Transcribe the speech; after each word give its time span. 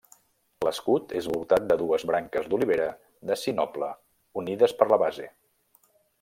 L'escut 0.67 1.11
és 1.19 1.27
voltat 1.33 1.67
de 1.71 1.77
dues 1.81 2.05
branques 2.13 2.47
d'olivera 2.53 2.87
de 3.33 3.39
sinople 3.43 3.91
unides 4.45 4.75
per 4.81 4.91
la 4.95 5.01
base. 5.05 5.31